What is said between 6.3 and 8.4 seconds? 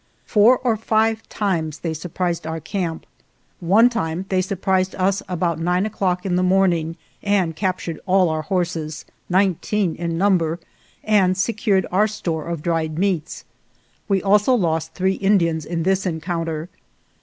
the morning, and captured all